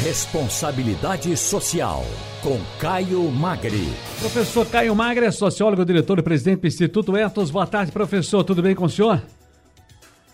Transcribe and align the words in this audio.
Responsabilidade 0.00 1.36
Social, 1.36 2.04
com 2.40 2.60
Caio 2.78 3.20
Magri. 3.32 3.88
Professor 4.20 4.64
Caio 4.64 4.94
Magri 4.94 5.26
é 5.26 5.30
sociólogo, 5.32 5.84
diretor 5.84 6.20
e 6.20 6.22
presidente 6.22 6.60
do 6.60 6.66
Instituto 6.68 7.16
Etos. 7.16 7.50
Boa 7.50 7.66
tarde, 7.66 7.90
professor. 7.90 8.44
Tudo 8.44 8.62
bem 8.62 8.76
com 8.76 8.84
o 8.84 8.88
senhor? 8.88 9.20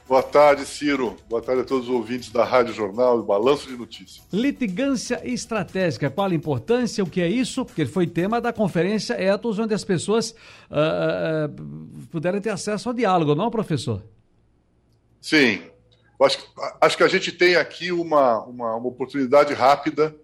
Boa 0.06 0.22
tarde, 0.22 0.66
Ciro. 0.66 1.16
Boa 1.30 1.40
tarde 1.40 1.62
a 1.62 1.64
todos 1.64 1.88
os 1.88 1.94
ouvintes 1.94 2.30
da 2.30 2.44
Rádio 2.44 2.74
Jornal 2.74 3.20
e 3.20 3.22
Balanço 3.22 3.66
de 3.66 3.74
Notícias. 3.74 4.22
Litigância 4.30 5.22
estratégica, 5.24 6.10
qual 6.10 6.30
a 6.30 6.34
importância, 6.34 7.02
o 7.02 7.08
que 7.08 7.22
é 7.22 7.28
isso? 7.28 7.64
Porque 7.64 7.86
foi 7.86 8.06
tema 8.06 8.42
da 8.42 8.52
conferência 8.52 9.14
Etos, 9.14 9.58
onde 9.58 9.72
as 9.72 9.82
pessoas 9.82 10.32
uh, 10.70 11.48
uh, 11.48 12.06
puderam 12.10 12.38
ter 12.38 12.50
acesso 12.50 12.90
ao 12.90 12.94
diálogo, 12.94 13.34
não, 13.34 13.50
professor? 13.50 14.02
Sim. 15.22 15.62
Acho, 16.22 16.38
acho 16.80 16.96
que 16.96 17.02
a 17.02 17.08
gente 17.08 17.32
tem 17.32 17.56
aqui 17.56 17.90
uma, 17.90 18.42
uma, 18.44 18.76
uma 18.76 18.88
oportunidade 18.88 19.52
rápida 19.52 20.14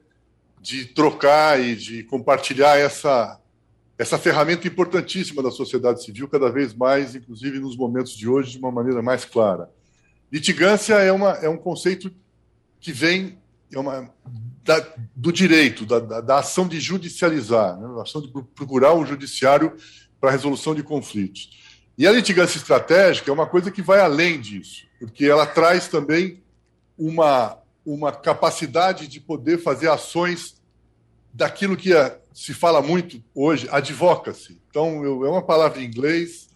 de 0.60 0.84
trocar 0.84 1.60
e 1.60 1.74
de 1.74 2.04
compartilhar 2.04 2.78
essa, 2.78 3.40
essa 3.98 4.18
ferramenta 4.18 4.68
importantíssima 4.68 5.42
da 5.42 5.50
sociedade 5.50 6.04
civil, 6.04 6.28
cada 6.28 6.50
vez 6.50 6.74
mais, 6.74 7.14
inclusive 7.14 7.58
nos 7.58 7.76
momentos 7.76 8.16
de 8.16 8.28
hoje, 8.28 8.52
de 8.52 8.58
uma 8.58 8.70
maneira 8.70 9.02
mais 9.02 9.24
clara. 9.24 9.70
Litigância 10.30 10.94
é, 10.94 11.10
uma, 11.10 11.30
é 11.32 11.48
um 11.48 11.56
conceito 11.56 12.12
que 12.78 12.92
vem 12.92 13.38
é 13.72 13.78
uma, 13.78 14.12
da, 14.64 14.84
do 15.14 15.32
direito, 15.32 15.86
da, 15.86 16.00
da, 16.00 16.20
da, 16.20 16.38
ação 16.38 16.66
de 16.66 16.80
judicializar, 16.80 17.78
né? 17.78 17.86
a 17.98 18.02
ação 18.02 18.20
de 18.20 18.28
procurar 18.28 18.94
o 18.94 19.06
judiciário 19.06 19.76
para 20.20 20.30
a 20.30 20.32
resolução 20.32 20.74
de 20.74 20.82
conflitos. 20.82 21.69
E 21.96 22.06
a 22.06 22.12
litigância 22.12 22.58
estratégica 22.58 23.30
é 23.30 23.34
uma 23.34 23.46
coisa 23.46 23.70
que 23.70 23.82
vai 23.82 24.00
além 24.00 24.40
disso, 24.40 24.86
porque 24.98 25.26
ela 25.26 25.46
traz 25.46 25.88
também 25.88 26.42
uma, 26.96 27.58
uma 27.84 28.12
capacidade 28.12 29.06
de 29.06 29.20
poder 29.20 29.58
fazer 29.58 29.88
ações 29.88 30.60
daquilo 31.32 31.76
que 31.76 31.94
é, 31.94 32.18
se 32.32 32.54
fala 32.54 32.82
muito 32.82 33.22
hoje, 33.34 33.68
advocacy. 33.70 34.60
Então, 34.70 35.04
eu, 35.04 35.24
é 35.24 35.30
uma 35.30 35.42
palavra 35.42 35.80
em 35.80 35.86
inglês 35.86 36.48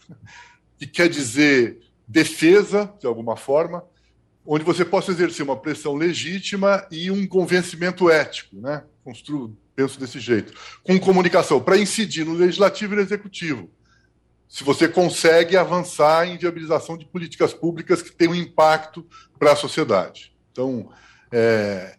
que 0.78 0.86
quer 0.86 1.08
dizer 1.08 1.78
defesa, 2.06 2.92
de 3.00 3.06
alguma 3.06 3.36
forma, 3.36 3.84
onde 4.46 4.64
você 4.64 4.84
possa 4.84 5.10
exercer 5.10 5.44
uma 5.44 5.56
pressão 5.56 5.94
legítima 5.94 6.86
e 6.90 7.10
um 7.10 7.26
convencimento 7.26 8.10
ético, 8.10 8.56
né? 8.56 8.84
Construo, 9.02 9.56
penso 9.74 9.98
desse 9.98 10.20
jeito, 10.20 10.52
com 10.82 10.98
comunicação, 10.98 11.60
para 11.60 11.78
incidir 11.78 12.24
no 12.24 12.34
legislativo 12.34 12.92
e 12.92 12.96
no 12.96 13.02
executivo. 13.02 13.70
Se 14.48 14.62
você 14.62 14.88
consegue 14.88 15.56
avançar 15.56 16.28
em 16.28 16.38
viabilização 16.38 16.96
de 16.96 17.04
políticas 17.04 17.52
públicas 17.52 18.02
que 18.02 18.12
tenham 18.12 18.34
impacto 18.34 19.06
para 19.38 19.52
a 19.52 19.56
sociedade. 19.56 20.32
Então, 20.52 20.88
é, 21.32 21.96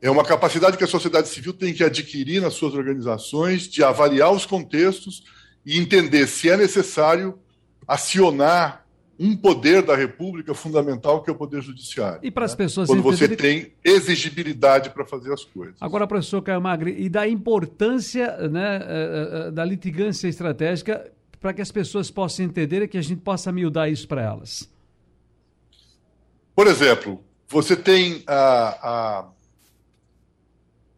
é 0.00 0.10
uma 0.10 0.24
capacidade 0.24 0.76
que 0.76 0.84
a 0.84 0.88
sociedade 0.88 1.28
civil 1.28 1.52
tem 1.52 1.72
que 1.72 1.82
adquirir 1.82 2.42
nas 2.42 2.54
suas 2.54 2.74
organizações 2.74 3.62
de 3.62 3.82
avaliar 3.82 4.32
os 4.32 4.44
contextos 4.44 5.24
e 5.64 5.78
entender 5.78 6.26
se 6.26 6.50
é 6.50 6.56
necessário 6.56 7.38
acionar 7.88 8.86
um 9.18 9.34
poder 9.34 9.82
da 9.82 9.96
República 9.96 10.52
fundamental 10.54 11.22
que 11.22 11.30
é 11.30 11.32
o 11.32 11.36
poder 11.36 11.62
judiciário. 11.62 12.20
E 12.22 12.30
para 12.30 12.44
as 12.44 12.52
né? 12.52 12.58
pessoas 12.58 12.88
quando 12.88 13.02
você 13.02 13.28
tem 13.28 13.72
exigibilidade 13.82 14.90
para 14.90 15.06
fazer 15.06 15.32
as 15.32 15.42
coisas. 15.42 15.76
Agora, 15.80 16.06
professor 16.06 16.42
Caio 16.42 16.60
Magri, 16.60 16.94
e 16.98 17.08
da 17.08 17.26
importância 17.26 18.36
né, 18.48 18.76
eh, 18.82 19.46
eh, 19.48 19.50
da 19.50 19.64
litigância 19.64 20.28
estratégica 20.28 21.10
para 21.40 21.52
que 21.52 21.62
as 21.62 21.70
pessoas 21.70 22.10
possam 22.10 22.44
entender 22.44 22.82
e 22.82 22.88
que 22.88 22.98
a 22.98 23.02
gente 23.02 23.20
possa 23.20 23.52
miudar 23.52 23.90
isso 23.90 24.06
para 24.08 24.22
elas. 24.22 24.70
Por 26.54 26.66
exemplo, 26.66 27.22
você 27.48 27.76
tem 27.76 28.22
a, 28.26 28.38
a 28.82 29.28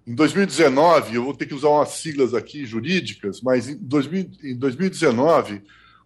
em 0.09 0.15
2019, 0.15 1.17
eu 1.17 1.25
vou 1.25 1.35
ter 1.35 1.45
que 1.45 1.53
usar 1.53 1.69
umas 1.69 1.91
siglas 1.91 2.33
aqui 2.33 2.65
jurídicas, 2.65 3.43
mas 3.43 3.69
em, 3.69 3.77
2000, 3.77 4.31
em 4.43 4.57
2019, 4.57 5.61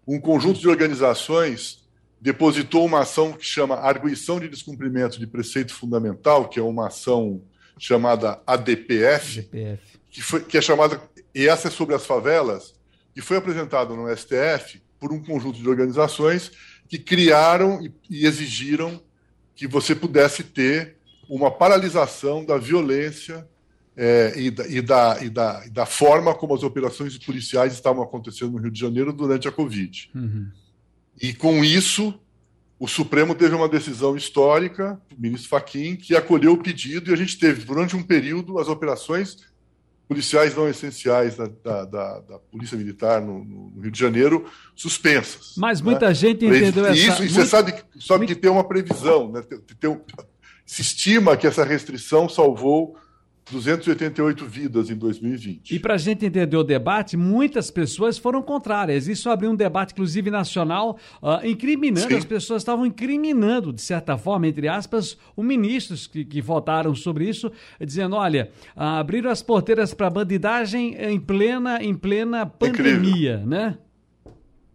um 0.04 0.18
conjunto 0.18 0.58
de 0.58 0.68
organizações 0.68 1.84
depositou 2.20 2.84
uma 2.84 3.02
ação 3.02 3.32
que 3.32 3.44
chama 3.44 3.76
Arguição 3.76 4.40
de 4.40 4.48
Descumprimento 4.48 5.20
de 5.20 5.26
Preceito 5.26 5.72
Fundamental, 5.72 6.48
que 6.48 6.58
é 6.58 6.62
uma 6.62 6.88
ação 6.88 7.42
chamada 7.78 8.40
ADPF, 8.44 9.40
ADPF. 9.40 9.82
Que, 10.10 10.20
foi, 10.20 10.40
que 10.40 10.58
é 10.58 10.60
chamada, 10.60 11.00
e 11.32 11.46
essa 11.46 11.68
é 11.68 11.70
sobre 11.70 11.94
as 11.94 12.04
favelas, 12.04 12.74
que 13.14 13.20
foi 13.20 13.36
apresentada 13.36 13.94
no 13.94 14.14
STF 14.14 14.82
por 14.98 15.12
um 15.12 15.22
conjunto 15.22 15.60
de 15.60 15.68
organizações 15.68 16.52
que 16.88 16.98
criaram 16.98 17.80
e, 18.08 18.26
exigiram 18.26 19.02
que 19.54 19.66
você 19.66 19.94
pudesse 19.94 20.44
ter 20.44 20.96
uma 21.28 21.50
paralisação 21.50 22.44
da 22.44 22.58
violência 22.58 23.48
é, 23.96 24.32
e, 24.36 24.50
da, 24.50 24.66
e, 24.66 24.80
da, 24.80 25.18
e, 25.24 25.30
da, 25.30 25.62
e, 25.66 25.70
da, 25.70 25.86
forma 25.86 26.34
como 26.34 26.54
as 26.54 26.62
operações 26.62 27.16
policiais 27.18 27.72
estavam 27.72 28.02
acontecendo 28.02 28.52
no 28.52 28.58
Rio 28.58 28.70
de 28.70 28.80
Janeiro 28.80 29.12
durante 29.12 29.46
a 29.46 29.52
Covid. 29.52 30.10
Uhum. 30.14 30.48
E 31.20 31.34
com 31.34 31.64
isso, 31.64 32.18
o 32.78 32.88
Supremo 32.88 33.34
teve 33.34 33.54
uma 33.54 33.68
decisão 33.68 34.16
histórica, 34.16 35.00
o 35.16 35.20
ministro 35.20 35.48
Fachin, 35.48 35.94
que 35.96 36.16
acolheu 36.16 36.52
o 36.52 36.62
pedido 36.62 37.10
e 37.10 37.14
a 37.14 37.16
gente 37.16 37.38
teve, 37.38 37.64
durante 37.64 37.94
um 37.94 38.02
período, 38.02 38.58
as 38.58 38.68
operações 38.68 39.36
policiais 40.12 40.54
não 40.54 40.68
essenciais 40.68 41.36
da, 41.36 41.46
da, 41.46 41.84
da, 41.84 42.20
da 42.20 42.38
Polícia 42.38 42.76
Militar 42.76 43.20
no, 43.20 43.44
no, 43.44 43.80
Rio 43.80 43.90
de 43.90 43.98
Janeiro 43.98 44.44
suspensas. 44.76 45.54
Mas 45.56 45.80
né? 45.80 45.90
muita 45.90 46.12
gente 46.12 46.44
entendeu 46.44 46.84
e 46.84 46.88
essa... 46.88 47.12
Isso, 47.12 47.24
e 47.24 47.28
você 47.28 47.46
sabe, 47.46 47.74
sabe 48.00 48.26
que 48.26 48.34
tem 48.34 48.50
uma 48.50 48.64
previsão, 48.64 49.32
né? 49.32 49.42
tem, 49.42 49.58
tem, 49.80 50.00
se 50.66 50.82
estima 50.82 51.36
que 51.36 51.46
essa 51.46 51.64
restrição 51.64 52.28
salvou 52.28 52.96
288 53.50 54.46
vidas 54.46 54.90
em 54.90 54.94
2020. 54.94 55.74
E 55.74 55.78
para 55.78 55.94
a 55.94 55.98
gente 55.98 56.24
entender 56.24 56.56
o 56.56 56.62
debate, 56.62 57.16
muitas 57.16 57.70
pessoas 57.70 58.16
foram 58.16 58.42
contrárias. 58.42 59.08
Isso 59.08 59.28
abriu 59.28 59.50
um 59.50 59.56
debate, 59.56 59.92
inclusive 59.92 60.30
nacional, 60.30 60.98
uh, 61.20 61.44
incriminando, 61.44 62.08
Sim. 62.08 62.16
as 62.16 62.24
pessoas 62.24 62.62
estavam 62.62 62.86
incriminando, 62.86 63.72
de 63.72 63.82
certa 63.82 64.16
forma, 64.16 64.46
entre 64.46 64.68
aspas, 64.68 65.18
os 65.36 65.44
ministros 65.44 66.06
que, 66.06 66.24
que 66.24 66.40
votaram 66.40 66.94
sobre 66.94 67.28
isso, 67.28 67.50
dizendo: 67.80 68.16
olha, 68.16 68.50
uh, 68.76 68.80
abriram 69.00 69.30
as 69.30 69.42
porteiras 69.42 69.92
para 69.92 70.08
bandidagem 70.08 70.94
em 70.94 71.18
plena, 71.18 71.82
em 71.82 71.94
plena 71.94 72.46
pandemia, 72.46 73.34
Incrível. 73.34 73.46
né? 73.46 73.78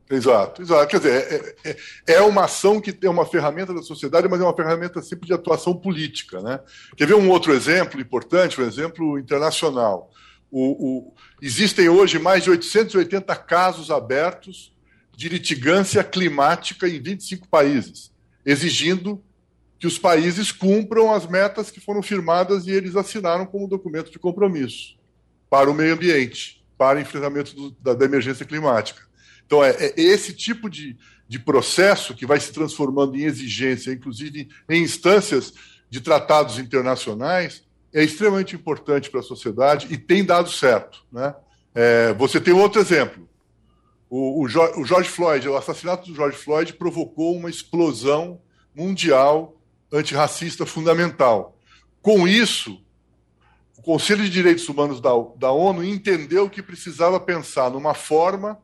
Exato, 0.10 0.62
exato. 0.62 0.88
Quer 0.88 0.98
dizer, 0.98 1.56
é, 1.66 1.70
é, 1.70 1.78
é, 2.16 2.22
uma 2.22 2.46
ação 2.46 2.80
que 2.80 2.94
tem 2.94 3.10
uma 3.10 3.26
ferramenta 3.26 3.74
da 3.74 3.82
sociedade, 3.82 4.28
mas 4.30 4.40
é 4.40 4.44
uma 4.44 4.56
ferramenta 4.56 5.02
sempre 5.02 5.28
de 5.28 5.34
atuação 5.34 5.76
política. 5.76 6.42
Né? 6.42 6.60
Quer 6.96 7.08
ver 7.08 7.16
um 7.16 7.30
outro 7.30 7.54
exemplo 7.54 8.00
importante, 8.00 8.60
um 8.62 8.66
exemplo 8.66 9.20
internacional? 9.20 10.10
O, 10.50 11.10
o, 11.10 11.14
existem 11.42 11.90
hoje 11.90 12.18
mais 12.20 12.44
de 12.44 12.50
880 12.50 13.36
casos 13.36 13.92
abertos 13.92 14.74
de 15.16 15.28
litigância 15.28 16.04
climática 16.04 16.88
em 16.88 17.02
25 17.02 17.48
países, 17.50 18.12
exigindo 18.46 19.22
que 19.78 19.88
os 19.88 19.98
países 19.98 20.52
cumpram 20.52 21.14
as 21.14 21.28
metas 21.28 21.70
que 21.70 21.82
foram 21.82 22.02
firmadas 22.02 22.66
e 22.66 22.72
eles 22.72 22.96
assinaram 22.96 23.46
como 23.46 23.68
documento 23.68 24.10
de 24.10 24.18
compromisso 24.18 24.96
para 25.50 25.70
o 25.70 25.74
meio 25.74 25.94
ambiente, 25.94 26.64
para 26.78 26.98
o 26.98 27.02
enfrentamento 27.02 27.56
do, 27.56 27.72
da, 27.72 27.94
da 27.94 28.06
emergência 28.06 28.46
climática. 28.46 29.07
Então, 29.48 29.64
é, 29.64 29.72
é, 29.72 29.94
esse 29.96 30.34
tipo 30.34 30.70
de, 30.70 30.98
de 31.28 31.40
processo 31.40 32.14
que 32.14 32.26
vai 32.26 32.38
se 32.40 32.52
transformando 32.52 33.16
em 33.16 33.24
exigência, 33.24 33.92
inclusive 33.92 34.50
em 34.70 34.84
instâncias 34.84 35.54
de 35.90 36.02
tratados 36.02 36.60
internacionais, 36.60 37.64
é 37.94 38.04
extremamente 38.04 38.54
importante 38.56 39.10
para 39.10 39.22
a 39.22 39.24
sociedade 39.24 39.88
e 39.90 39.98
tem 39.98 40.24
dado 40.24 40.52
certo. 40.52 41.06
Né? 41.10 41.34
É, 41.74 42.14
você 42.14 42.42
tem 42.42 42.54
outro 42.54 42.82
exemplo. 42.82 43.28
O, 44.10 44.44
o, 44.44 44.82
o 44.82 45.04
Floyd, 45.06 45.48
o 45.48 45.56
assassinato 45.56 46.10
do 46.10 46.16
George 46.16 46.38
Floyd 46.38 46.74
provocou 46.74 47.36
uma 47.36 47.50
explosão 47.50 48.42
mundial 48.76 49.56
antirracista 49.92 50.66
fundamental. 50.66 51.58
Com 52.02 52.28
isso, 52.28 52.82
o 53.78 53.82
Conselho 53.82 54.24
de 54.24 54.30
Direitos 54.30 54.68
Humanos 54.68 55.00
da, 55.00 55.12
da 55.38 55.52
ONU 55.52 55.86
entendeu 55.86 56.50
que 56.50 56.62
precisava 56.62 57.18
pensar 57.18 57.72
numa 57.72 57.94
forma 57.94 58.60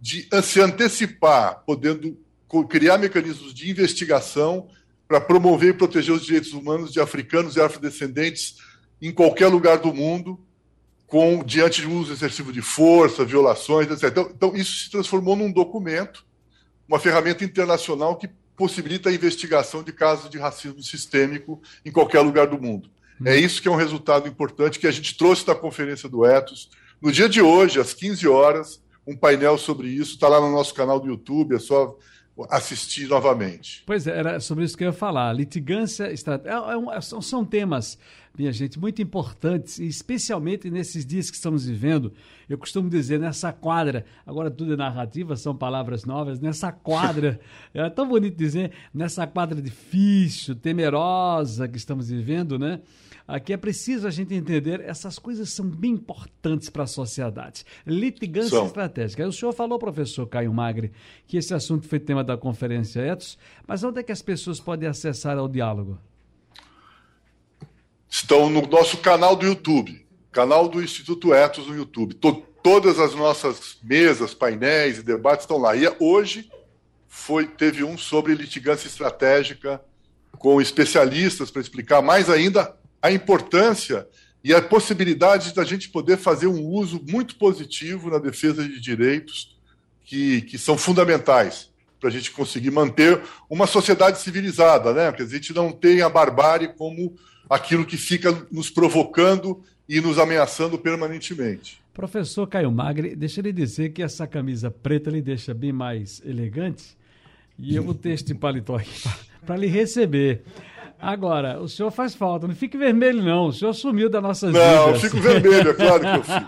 de 0.00 0.28
se 0.42 0.60
antecipar, 0.60 1.62
podendo 1.66 2.18
criar 2.68 2.98
mecanismos 2.98 3.52
de 3.52 3.70
investigação 3.70 4.68
para 5.06 5.20
promover 5.20 5.70
e 5.70 5.76
proteger 5.76 6.14
os 6.14 6.24
direitos 6.24 6.52
humanos 6.52 6.92
de 6.92 7.00
africanos 7.00 7.56
e 7.56 7.60
afrodescendentes 7.60 8.56
em 9.00 9.12
qualquer 9.12 9.48
lugar 9.48 9.78
do 9.78 9.92
mundo, 9.92 10.38
com 11.06 11.42
diante 11.42 11.80
de 11.80 11.86
uso 11.86 12.12
excessivo 12.12 12.52
de 12.52 12.60
força, 12.60 13.24
violações, 13.24 13.90
etc. 13.90 14.04
Então, 14.04 14.30
então, 14.34 14.56
isso 14.56 14.84
se 14.84 14.90
transformou 14.90 15.34
num 15.34 15.50
documento, 15.50 16.24
uma 16.86 16.98
ferramenta 16.98 17.44
internacional 17.44 18.16
que 18.16 18.28
possibilita 18.54 19.08
a 19.08 19.12
investigação 19.12 19.82
de 19.82 19.92
casos 19.92 20.28
de 20.28 20.36
racismo 20.36 20.82
sistêmico 20.82 21.62
em 21.84 21.90
qualquer 21.92 22.20
lugar 22.20 22.46
do 22.48 22.60
mundo. 22.60 22.90
É 23.24 23.32
uhum. 23.32 23.38
isso 23.38 23.62
que 23.62 23.68
é 23.68 23.70
um 23.70 23.76
resultado 23.76 24.28
importante 24.28 24.78
que 24.78 24.86
a 24.86 24.90
gente 24.90 25.16
trouxe 25.16 25.46
da 25.46 25.54
conferência 25.54 26.08
do 26.08 26.26
Etos. 26.26 26.68
No 27.00 27.10
dia 27.10 27.28
de 27.28 27.40
hoje, 27.40 27.80
às 27.80 27.94
15 27.94 28.28
horas, 28.28 28.82
um 29.08 29.16
painel 29.16 29.56
sobre 29.56 29.88
isso, 29.88 30.14
está 30.14 30.28
lá 30.28 30.38
no 30.40 30.52
nosso 30.52 30.74
canal 30.74 31.00
do 31.00 31.08
YouTube, 31.08 31.56
é 31.56 31.58
só 31.58 31.96
assistir 32.50 33.08
novamente. 33.08 33.82
Pois 33.86 34.06
é, 34.06 34.16
era 34.16 34.38
sobre 34.38 34.64
isso 34.64 34.76
que 34.76 34.84
eu 34.84 34.88
ia 34.88 34.92
falar. 34.92 35.32
Litigância, 35.32 36.12
estratégia, 36.12 36.58
é, 36.58 36.96
é, 36.96 37.00
são 37.00 37.44
temas 37.44 37.98
minha 38.38 38.52
gente, 38.52 38.78
muito 38.78 39.02
importantes, 39.02 39.80
especialmente 39.80 40.70
nesses 40.70 41.04
dias 41.04 41.28
que 41.28 41.36
estamos 41.36 41.66
vivendo. 41.66 42.12
Eu 42.48 42.56
costumo 42.56 42.88
dizer, 42.88 43.18
nessa 43.18 43.52
quadra, 43.52 44.04
agora 44.24 44.48
tudo 44.48 44.74
é 44.74 44.76
narrativa, 44.76 45.34
são 45.34 45.56
palavras 45.56 46.04
novas, 46.04 46.38
nessa 46.38 46.70
quadra, 46.70 47.40
é 47.74 47.90
tão 47.90 48.08
bonito 48.08 48.36
dizer, 48.36 48.70
nessa 48.94 49.26
quadra 49.26 49.60
difícil, 49.60 50.54
temerosa 50.54 51.66
que 51.66 51.76
estamos 51.76 52.10
vivendo, 52.10 52.58
né? 52.58 52.80
Aqui 53.28 53.52
é 53.52 53.58
preciso 53.58 54.06
a 54.08 54.10
gente 54.10 54.32
entender, 54.32 54.80
essas 54.80 55.18
coisas 55.18 55.50
são 55.50 55.66
bem 55.66 55.90
importantes 55.90 56.70
para 56.70 56.84
a 56.84 56.86
sociedade. 56.86 57.62
Litigância 57.86 58.64
estratégica. 58.64 59.28
O 59.28 59.32
senhor 59.32 59.52
falou, 59.52 59.78
professor 59.78 60.26
Caio 60.26 60.50
Magre, 60.50 60.92
que 61.26 61.36
esse 61.36 61.52
assunto 61.52 61.86
foi 61.86 62.00
tema 62.00 62.24
da 62.24 62.38
conferência 62.38 63.00
Etos, 63.00 63.36
mas 63.66 63.84
onde 63.84 64.00
é 64.00 64.02
que 64.02 64.12
as 64.12 64.22
pessoas 64.22 64.58
podem 64.58 64.88
acessar 64.88 65.36
ao 65.36 65.46
diálogo? 65.46 65.98
Estão 68.08 68.48
no 68.48 68.62
nosso 68.62 68.96
canal 68.96 69.36
do 69.36 69.44
YouTube, 69.44 70.06
canal 70.32 70.66
do 70.66 70.82
Instituto 70.82 71.34
Etos 71.34 71.66
no 71.66 71.76
YouTube. 71.76 72.14
todas 72.62 72.98
as 72.98 73.14
nossas 73.14 73.76
mesas, 73.82 74.32
painéis 74.32 75.00
e 75.00 75.02
debates 75.02 75.44
estão 75.44 75.58
lá. 75.58 75.76
E 75.76 75.86
hoje 76.00 76.50
foi, 77.06 77.46
teve 77.46 77.84
um 77.84 77.98
sobre 77.98 78.34
litigância 78.34 78.88
estratégica 78.88 79.82
com 80.38 80.62
especialistas 80.62 81.50
para 81.50 81.60
explicar 81.60 82.00
mais 82.00 82.30
ainda 82.30 82.77
a 83.02 83.10
importância 83.10 84.06
e 84.42 84.54
a 84.54 84.62
possibilidade 84.62 85.54
da 85.54 85.64
gente 85.64 85.88
poder 85.88 86.16
fazer 86.16 86.46
um 86.46 86.64
uso 86.64 87.04
muito 87.08 87.36
positivo 87.36 88.10
na 88.10 88.18
defesa 88.18 88.62
de 88.62 88.80
direitos 88.80 89.56
que, 90.04 90.42
que 90.42 90.56
são 90.56 90.78
fundamentais 90.78 91.70
para 92.00 92.08
a 92.08 92.12
gente 92.12 92.30
conseguir 92.30 92.70
manter 92.70 93.20
uma 93.50 93.66
sociedade 93.66 94.18
civilizada, 94.20 94.94
né? 94.94 95.12
Que 95.12 95.22
a 95.22 95.26
gente 95.26 95.52
não 95.52 95.72
tenha 95.72 96.06
a 96.06 96.08
barbárie 96.08 96.68
como 96.68 97.16
aquilo 97.50 97.84
que 97.84 97.96
fica 97.96 98.46
nos 98.50 98.70
provocando 98.70 99.62
e 99.88 100.00
nos 100.00 100.18
ameaçando 100.18 100.78
permanentemente. 100.78 101.80
Professor 101.92 102.46
Caio 102.46 102.70
Magre, 102.70 103.16
deixa 103.16 103.40
ele 103.40 103.52
dizer 103.52 103.90
que 103.90 104.02
essa 104.02 104.26
camisa 104.26 104.70
preta 104.70 105.10
lhe 105.10 105.20
deixa 105.20 105.52
bem 105.52 105.72
mais 105.72 106.22
elegante 106.24 106.96
e 107.58 107.74
eu 107.74 107.82
vou 107.82 107.94
ter 107.94 108.10
este 108.10 108.34
paletó 108.34 108.76
aqui 108.76 109.02
para 109.44 109.56
lhe 109.56 109.66
receber. 109.66 110.42
Agora, 111.00 111.60
o 111.60 111.68
senhor 111.68 111.90
faz 111.92 112.14
falta, 112.14 112.48
não 112.48 112.54
fique 112.54 112.76
vermelho, 112.76 113.22
não. 113.22 113.46
O 113.46 113.52
senhor 113.52 113.72
sumiu 113.72 114.10
da 114.10 114.20
nossa 114.20 114.48
vida. 114.48 114.58
Não, 114.58 114.88
eu 114.88 114.98
fico 114.98 115.18
vermelho, 115.18 115.70
é 115.70 115.74
claro 115.74 116.00
que 116.00 116.06
eu 116.06 116.24
fico. 116.24 116.46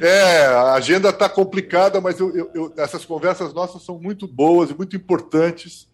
é, 0.04 0.46
a 0.46 0.74
agenda 0.74 1.08
está 1.08 1.28
complicada, 1.28 2.00
mas 2.00 2.20
eu, 2.20 2.34
eu, 2.36 2.50
eu, 2.54 2.72
essas 2.76 3.04
conversas 3.04 3.54
nossas 3.54 3.82
são 3.82 3.98
muito 3.98 4.26
boas 4.26 4.70
e 4.70 4.74
muito 4.74 4.94
importantes 4.94 5.90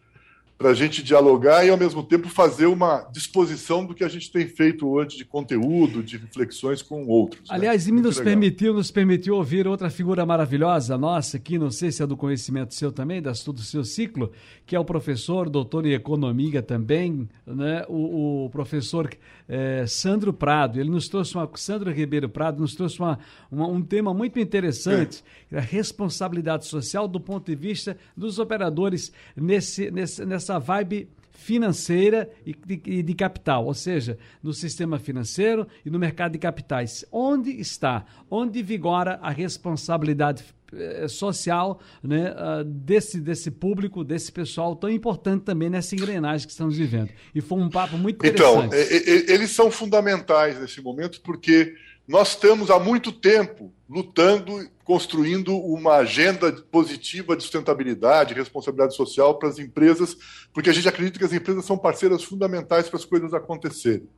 para 0.58 0.70
a 0.70 0.75
gente 0.75 1.05
dialogar 1.05 1.64
e, 1.64 1.70
ao 1.70 1.76
mesmo 1.76 2.02
tempo, 2.02 2.28
fazer 2.28 2.66
uma 2.66 3.08
disposição 3.12 3.87
do 3.87 3.94
que 3.94 4.02
a 4.02 4.08
gente 4.08 4.28
tem 4.28 4.44
feito 4.49 4.88
hoje 4.88 5.16
de 5.16 5.25
conteúdo, 5.25 6.02
de 6.02 6.16
reflexões 6.16 6.82
com 6.82 7.06
outros. 7.06 7.49
Né? 7.49 7.55
Aliás, 7.55 7.87
né? 7.87 7.96
e 7.96 8.02
nos 8.02 8.19
permitiu, 8.19 8.75
nos 8.75 8.90
permitiu 8.90 9.37
ouvir 9.37 9.69
outra 9.69 9.88
figura 9.88 10.26
maravilhosa 10.26 10.99
nossa, 10.99 11.37
aqui, 11.37 11.56
não 11.56 11.70
sei 11.70 11.93
se 11.93 12.02
é 12.02 12.06
do 12.06 12.16
conhecimento 12.16 12.75
seu 12.75 12.90
também, 12.90 13.22
do 13.22 13.32
seu 13.62 13.84
ciclo, 13.84 14.32
que 14.66 14.75
é 14.75 14.81
o 14.81 14.84
professor, 14.84 15.49
doutor 15.49 15.87
em 15.87 15.93
economia 15.93 16.61
também, 16.61 17.28
né? 17.46 17.84
o, 17.88 18.46
o 18.46 18.50
professor 18.50 19.08
é, 19.49 19.87
Sandro 19.87 20.32
Prado. 20.32 20.81
Ele 20.81 20.90
nos 20.90 21.08
trouxe 21.08 21.37
uma, 21.37 21.49
Sandro 21.54 21.93
Ribeiro 21.93 22.28
Prado 22.28 22.61
nos 22.61 22.75
trouxe 22.75 22.99
uma, 22.99 23.20
uma 23.49 23.69
um 23.69 23.81
tema 23.81 24.12
muito 24.12 24.40
interessante, 24.40 25.22
é. 25.52 25.58
a 25.58 25.61
responsabilidade 25.61 26.66
social 26.66 27.06
do 27.06 27.20
ponto 27.20 27.46
de 27.46 27.54
vista 27.54 27.96
dos 28.16 28.40
operadores 28.40 29.12
nesse, 29.37 29.88
nesse, 29.90 30.26
nessa 30.26 30.48
essa 30.49 30.59
vibe 30.59 31.09
financeira 31.31 32.29
e 32.45 32.53
de, 32.53 33.03
de, 33.03 33.15
capital, 33.15 33.67
ou 33.67 33.75
seja, 33.75 34.19
no 34.43 34.53
sistema 34.53 34.99
financeiro 34.99 35.67
e 35.85 35.91
no 35.91 35.99
mercado 35.99 36.33
de 36.33 36.39
capitais. 36.39 37.05
Onde 37.12 37.50
está? 37.61 38.05
Onde 38.31 38.62
vigora 38.62 39.19
a 39.23 39.31
responsabilidade 39.31 40.45
eh, 40.73 41.06
social 41.06 41.81
né, 42.03 42.33
uh, 42.33 42.65
desse, 42.65 43.21
desse 43.21 43.50
público, 43.50 44.03
desse 44.03 44.33
pessoal 44.33 44.75
tão 44.75 44.91
importante 44.91 45.45
também 45.45 45.71
nessa 45.71 45.95
engrenagem 45.95 46.47
que 46.47 46.53
estamos 46.53 46.77
vivendo. 46.77 47.11
E 47.35 47.41
foi 47.41 47.59
um 47.59 47.71
papo 47.71 47.97
muito 47.97 48.27
então, 48.27 48.65
interessante. 48.65 49.09
Então, 49.09 49.35
eles 49.35 49.50
são 49.50 49.71
fundamentais 49.71 50.61
nesse 50.61 50.83
momento 50.83 51.21
porque 51.21 51.75
nós 52.08 52.31
estamos 52.31 52.70
há 52.70 52.78
muito 52.78 53.12
tempo 53.12 53.70
lutando, 53.88 54.66
construindo 54.82 55.55
uma 55.55 55.96
agenda 55.96 56.50
positiva 56.70 57.37
de 57.37 57.43
sustentabilidade, 57.43 58.32
responsabilidade 58.32 58.96
social 58.96 59.38
para 59.38 59.50
as 59.50 59.58
empresas, 59.58 60.16
porque 60.52 60.70
a 60.70 60.72
gente 60.72 60.88
acredita 60.88 61.19
que 61.19 61.25
as 61.26 61.32
empresas 61.34 61.66
são 61.66 61.76
parceiras 61.76 62.25
fundamentais 62.25 62.88
para 62.88 62.99
as 62.99 63.05
coisas 63.05 63.34
acontecerem. 63.34 64.08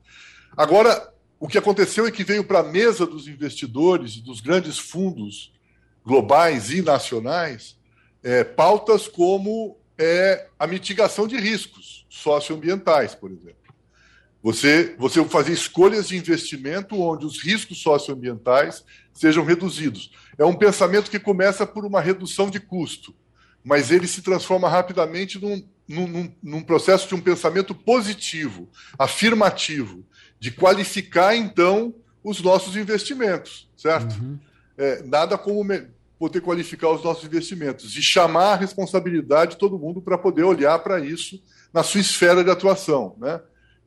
Agora, 0.57 1.13
o 1.41 1.49
que 1.49 1.59
aconteceu 1.59 2.07
é 2.07 2.13
que 2.13 2.23
veio 2.23 2.45
para 2.45 2.61
a 2.61 2.65
mesa 2.65 3.05
dos 3.05 3.27
investidores 3.27 4.15
e 4.17 4.23
dos 4.23 4.41
grandes 4.41 4.79
fundos 4.79 5.53
globais 6.07 6.71
e 6.71 6.83
nacionais 6.83 7.77
é, 8.23 8.45
pautas 8.45 9.09
como 9.09 9.77
é, 9.99 10.47
a 10.59 10.67
mitigação 10.67 11.27
de 11.27 11.37
riscos 11.37 12.07
socioambientais, 12.09 13.15
por 13.15 13.33
exemplo. 13.33 13.70
Você, 14.43 14.95
você 14.99 15.23
fazer 15.27 15.53
escolhas 15.53 16.09
de 16.09 16.17
investimento 16.17 17.01
onde 17.01 17.27
os 17.27 17.43
riscos 17.43 17.83
socioambientais 17.83 18.85
sejam 19.13 19.45
reduzidos. 19.45 20.13
É 20.39 20.45
um 20.45 20.55
pensamento 20.55 21.11
que 21.11 21.19
começa 21.19 21.67
por 21.67 21.85
uma 21.85 22.01
redução 22.01 22.49
de 22.49 22.59
custo, 22.59 23.15
mas 23.63 23.91
ele 23.91 24.07
se 24.07 24.23
transforma 24.23 24.69
rapidamente 24.69 25.39
num, 25.39 25.63
num, 25.87 26.33
num 26.43 26.63
processo 26.63 27.07
de 27.07 27.15
um 27.15 27.21
pensamento 27.21 27.75
positivo, 27.75 28.69
afirmativo, 28.99 30.07
de 30.39 30.51
qualificar, 30.51 31.37
então, 31.37 31.95
os 32.25 32.41
nossos 32.41 32.77
investimentos, 32.77 33.69
certo? 33.77 34.15
Uhum. 34.15 34.39
É, 34.79 35.03
nada 35.03 35.37
como 35.37 35.65
poder 36.19 36.41
qualificar 36.41 36.91
os 36.91 37.03
nossos 37.03 37.25
investimentos 37.25 37.97
e 37.97 38.03
chamar 38.03 38.53
a 38.53 38.57
responsabilidade 38.57 39.53
de 39.53 39.57
todo 39.59 39.79
mundo 39.79 40.01
para 40.01 40.19
poder 40.19 40.45
olhar 40.45 40.79
para 40.79 41.01
isso 41.01 41.43
na 41.73 41.83
sua 41.83 42.01
esfera 42.01 42.45
de 42.45 42.51
atuação, 42.51 43.17
né? 43.19 43.41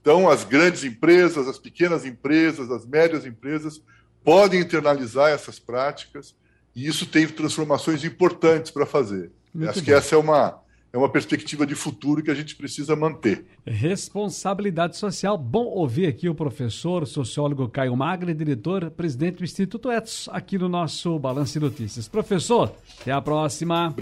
Então, 0.04 0.30
as 0.30 0.44
grandes 0.44 0.84
empresas, 0.84 1.48
as 1.48 1.58
pequenas 1.58 2.06
empresas, 2.06 2.70
as 2.70 2.86
médias 2.86 3.26
empresas 3.26 3.82
podem 4.22 4.60
internalizar 4.60 5.32
essas 5.32 5.60
práticas 5.60 6.36
e 6.76 6.86
isso 6.86 7.06
tem 7.06 7.26
transformações 7.26 8.04
importantes 8.04 8.70
para 8.70 8.86
fazer. 8.86 9.32
Muito 9.56 9.70
Acho 9.70 9.80
bem. 9.80 9.86
que 9.86 9.94
essa 9.94 10.16
é 10.16 10.18
uma, 10.18 10.60
é 10.92 10.98
uma 10.98 11.08
perspectiva 11.08 11.66
de 11.66 11.74
futuro 11.74 12.22
que 12.22 12.30
a 12.30 12.34
gente 12.34 12.54
precisa 12.54 12.98
manter. 12.98 13.46
Responsabilidade 13.66 14.98
social. 14.98 15.38
Bom 15.38 15.68
ouvir 15.68 16.08
aqui 16.08 16.28
o 16.28 16.36
professor, 16.36 17.08
sociólogo 17.08 17.70
Caio 17.70 17.96
Magre, 17.96 18.34
diretor, 18.34 18.92
presidente 18.92 19.38
do 19.38 19.46
Instituto 19.46 19.90
Etos, 19.90 20.28
aqui 20.34 20.58
no 20.58 20.68
nosso 20.68 21.18
Balanço 21.18 21.54
de 21.54 21.60
Notícias. 21.62 22.10
Professor, 22.10 22.76
até 23.00 23.14
a 23.14 23.22
próxima. 23.22 23.96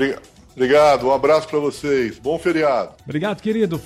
Obrigado. 0.56 1.08
Um 1.08 1.14
abraço 1.14 1.48
para 1.48 1.60
vocês. 1.60 2.18
Bom 2.18 2.40
feriado. 2.40 2.94
Obrigado, 3.06 3.40
querido. 3.40 3.80